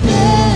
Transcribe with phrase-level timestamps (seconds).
[0.00, 0.51] we.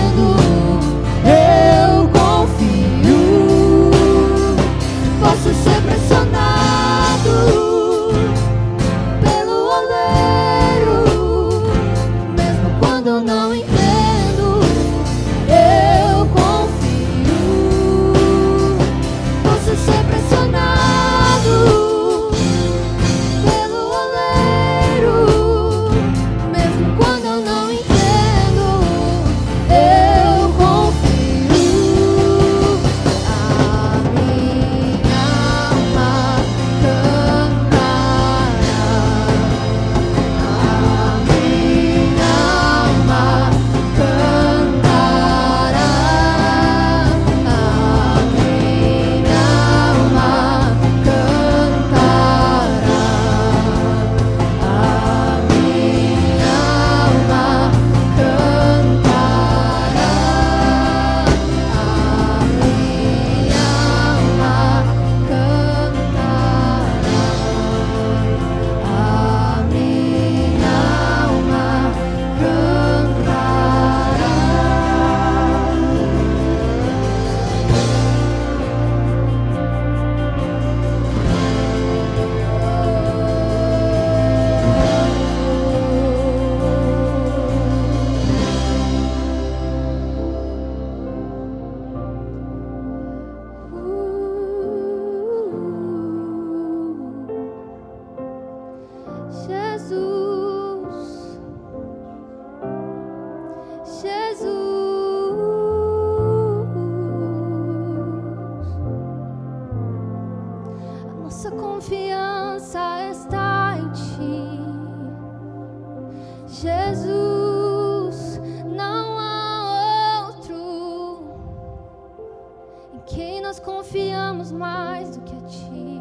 [124.56, 126.00] Mais do que a ti.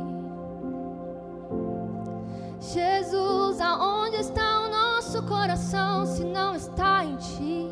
[2.60, 7.69] Jesus, aonde está o nosso coração se não está em ti?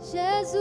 [0.00, 0.58] Jesus,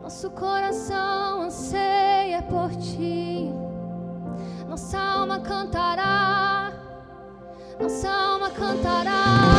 [0.00, 3.50] nosso coração anseia por ti,
[4.68, 6.72] nossa alma cantará,
[7.78, 9.53] nossa alma cantará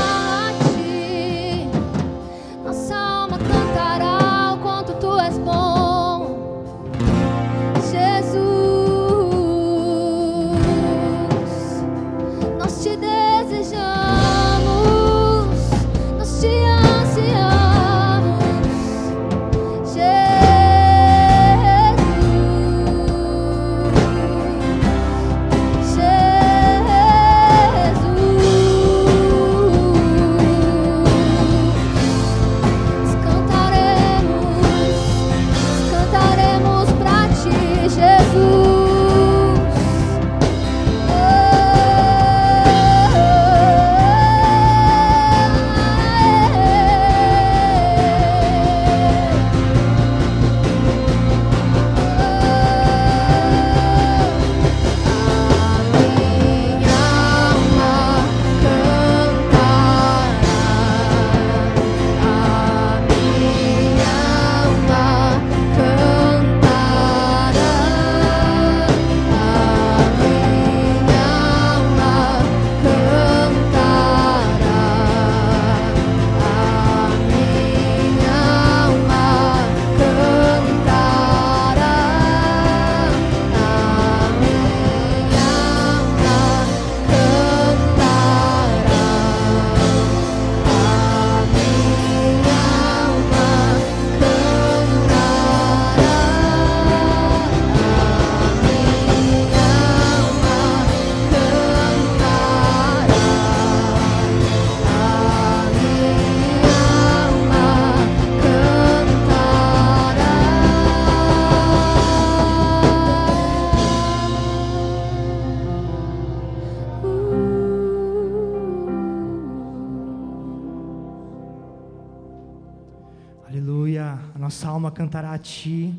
[125.15, 125.93] cantará a Ti.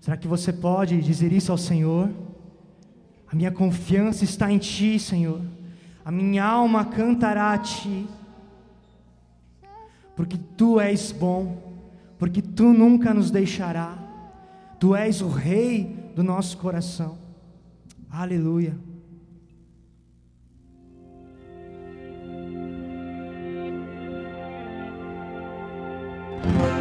[0.00, 2.10] Será que você pode dizer isso ao Senhor?
[3.30, 5.40] A minha confiança está em Ti, Senhor.
[6.04, 8.06] A minha alma cantará a Ti.
[10.16, 11.56] Porque Tu és bom,
[12.18, 13.96] porque Tu nunca nos deixará.
[14.80, 17.16] Tu és o Rei do nosso coração.
[18.10, 18.74] Aleluia.
[26.44, 26.77] e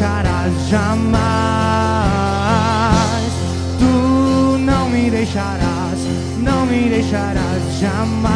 [0.00, 1.20] deixarás jamais.
[3.78, 5.98] Tu não me deixarás,
[6.38, 8.30] não me deixarás jamais.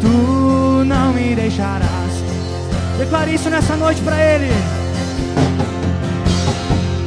[0.00, 2.24] Tu não me deixarás.
[2.98, 4.50] Declare isso nessa noite para Ele.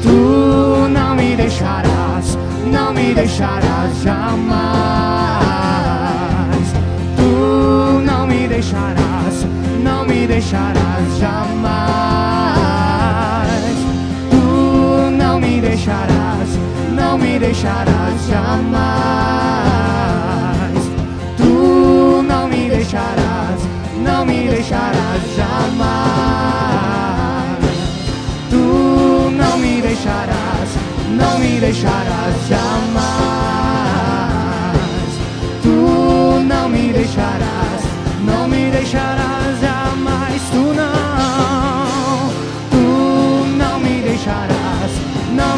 [0.04, 2.38] Tu não me deixarás,
[2.72, 4.56] não me deixarás jamais.
[7.18, 9.05] Tu não me deixarás,
[10.16, 11.76] me deixarás jamais.
[14.32, 16.50] Tu não me deixarás,
[16.94, 18.86] não me deixarás jamais.
[21.36, 23.60] Tu não me deixarás,
[24.02, 25.76] não me deixarás jamais.
[28.50, 30.70] Tu não me deixarás,
[31.10, 33.15] não me deixarás jamais.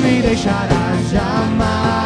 [0.08, 1.97] Me deixarás jamais.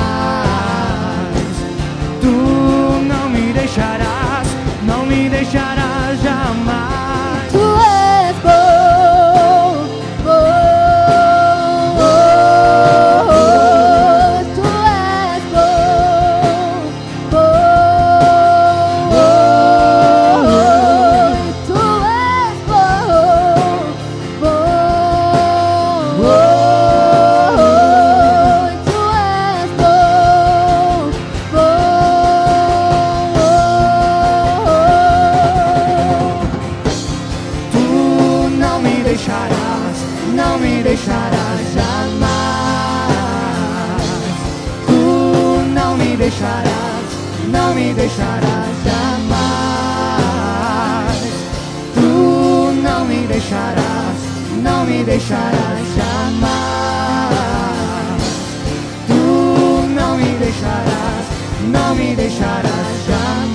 [61.67, 63.51] Não me deixarás jamais.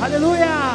[0.00, 0.65] Aleluia!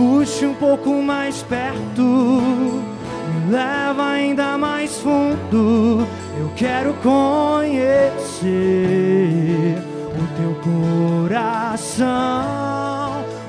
[0.00, 6.06] Puxe um pouco mais perto, me leva ainda mais fundo.
[6.38, 8.48] Eu quero conhecer
[10.08, 10.54] o teu
[11.28, 12.06] coração.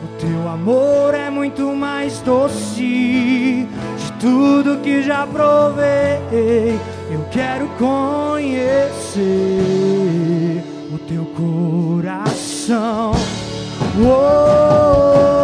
[0.03, 6.77] O teu amor é muito mais doce de tudo que já provei.
[7.09, 9.21] Eu quero conhecer
[10.93, 13.13] o teu coração.
[13.97, 15.40] Uou,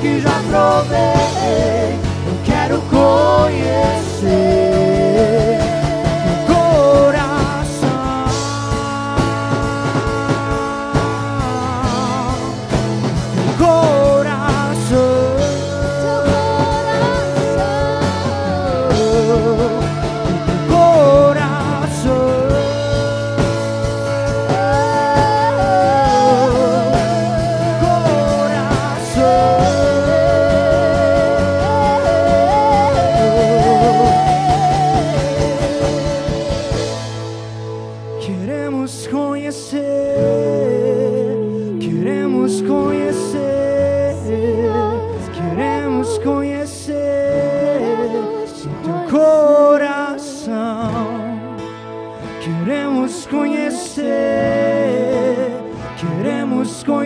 [0.00, 1.19] que já provei.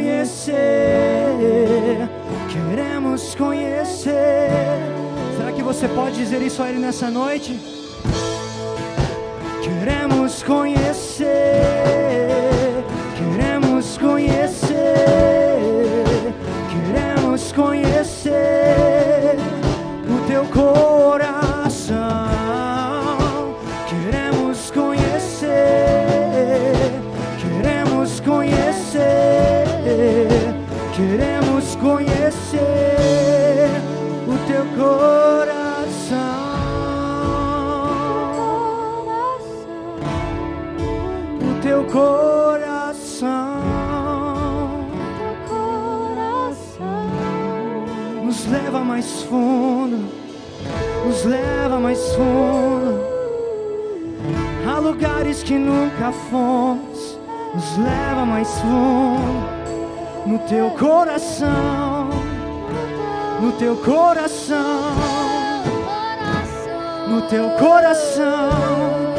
[0.05, 2.09] Conhecer,
[2.53, 4.51] queremos conhecer.
[5.37, 7.59] Será que você pode dizer isso a Ele nessa noite?
[9.63, 12.04] Queremos conhecer,
[51.95, 53.05] mais fundo
[54.69, 57.21] a lugares que nunca fomos,
[57.55, 62.11] nos leva mais fundo no teu coração,
[63.41, 64.57] no teu coração,
[67.09, 69.14] no teu coração.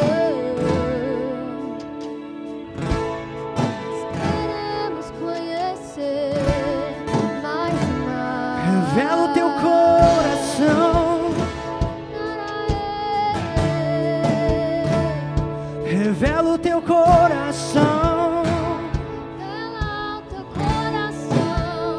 [16.86, 21.98] Coração, o teu coração.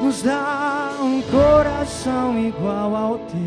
[0.00, 3.38] nos dá um coração igual ao teu.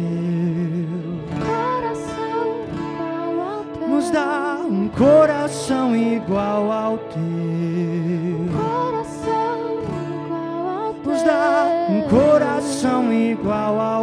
[1.40, 3.88] Coração igual ao teu.
[3.88, 7.22] Nos dá um coração igual ao teu.
[8.52, 11.12] Coração igual ao teu.
[11.12, 14.01] Nos dá um coração igual ao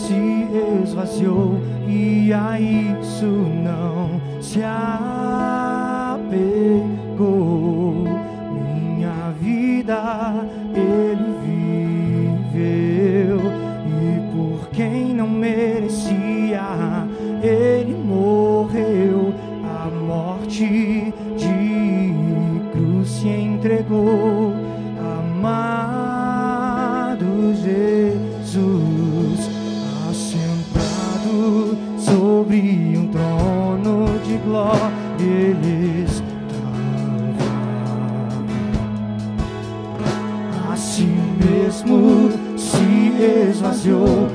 [0.00, 0.48] se
[0.82, 6.44] esvaziou e a isso não se apegou.
[8.52, 11.34] Minha vida ele
[12.54, 13.40] viveu
[13.86, 16.62] e por quem não merecia
[17.42, 19.34] ele morreu.
[19.62, 22.14] A morte de
[22.72, 24.39] cruz se entregou.
[43.80, 44.29] Esvaziou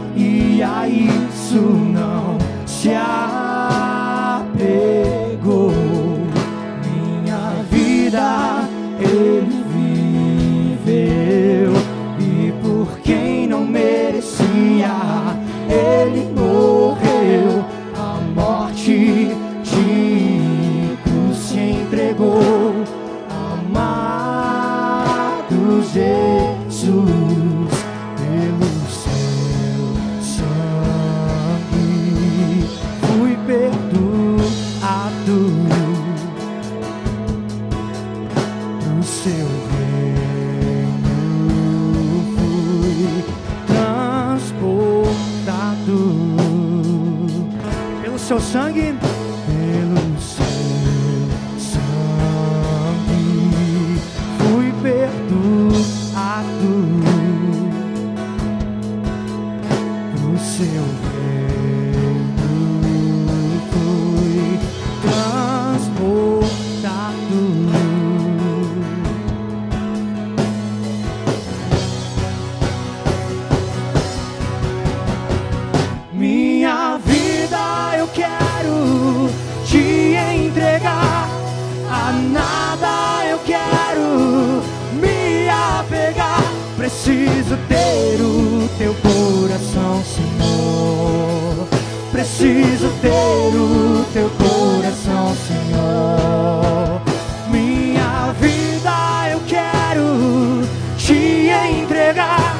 [87.67, 91.67] ter o teu coração, Senhor.
[92.11, 97.01] Preciso ter o teu coração, Senhor.
[97.49, 100.61] Minha vida eu quero
[100.97, 101.49] te
[101.81, 102.55] entregar.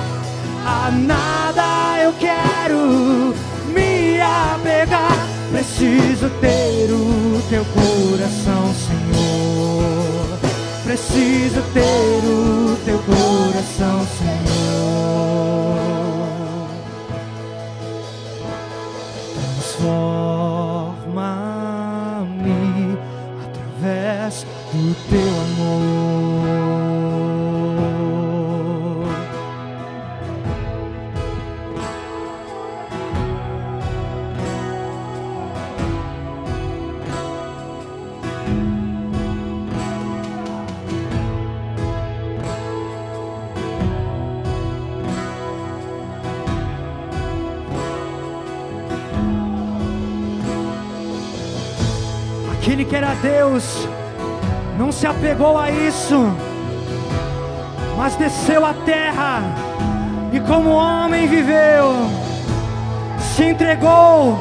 [0.65, 3.34] A nada eu quero
[3.73, 5.27] me apegar.
[5.51, 10.39] Preciso ter o teu coração, Senhor.
[10.84, 14.44] Preciso ter o teu coração, Senhor.
[52.75, 53.88] Aquele que era Deus
[54.77, 56.29] não se apegou a isso,
[57.95, 59.41] mas desceu à terra
[60.33, 62.05] e, como homem, viveu,
[63.17, 64.38] se entregou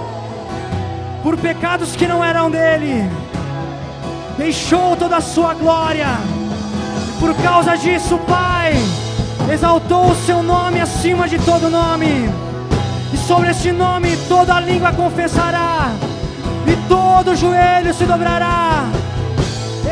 [1.22, 3.08] por pecados que não eram dele,
[4.36, 6.08] deixou toda a sua glória,
[7.20, 8.74] por causa disso, Pai
[9.52, 12.28] exaltou o seu nome acima de todo nome,
[13.12, 15.92] e sobre esse nome toda língua confessará
[16.66, 18.86] e todo joelho se dobrará.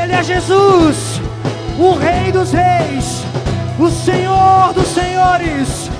[0.00, 1.20] Ele é Jesus,
[1.78, 3.24] o Rei dos Reis,
[3.78, 5.90] o Senhor dos Senhores.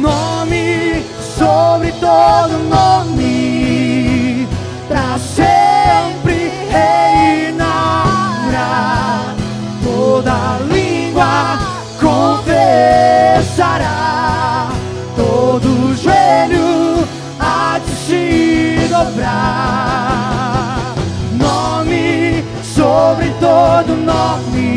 [0.00, 1.04] Nome
[1.38, 4.48] sobre todo nome,
[4.88, 7.76] para sempre reinará.
[9.84, 11.58] Toda língua
[12.00, 12.56] confessará
[19.04, 20.94] dobrar.
[21.32, 24.75] Nome sobre todo nome,